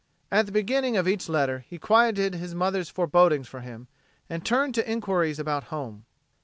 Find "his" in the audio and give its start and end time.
2.33-2.55